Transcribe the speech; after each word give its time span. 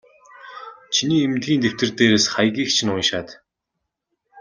Чиний 0.93 1.23
эмнэлгийн 1.25 1.61
дэвтэр 1.61 1.89
дээрээс 1.97 2.25
хаягийг 2.33 2.69
чинь 2.75 2.93
уншаад. 2.95 3.27